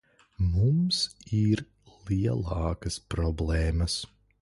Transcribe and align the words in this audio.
Mums 0.53 1.01
ir 1.41 1.63
lielākas 2.09 3.01
problēmas. 3.15 4.05